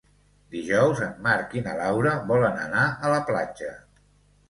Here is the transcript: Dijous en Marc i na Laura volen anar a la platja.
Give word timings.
Dijous 0.55 1.01
en 1.09 1.11
Marc 1.27 1.55
i 1.59 1.63
na 1.69 1.77
Laura 1.83 2.17
volen 2.35 2.61
anar 2.67 2.89
a 2.91 3.17
la 3.17 3.25
platja. 3.33 3.75